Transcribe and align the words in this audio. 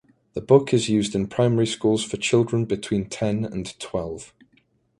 The 0.33 0.41
book 0.41 0.73
is 0.73 0.89
used 0.89 1.13
in 1.13 1.27
primary 1.27 1.67
schools 1.67 2.03
for 2.03 2.17
children 2.17 2.65
between 2.65 3.07
ten 3.07 3.45
and 3.45 3.79
twelve. 3.79 4.33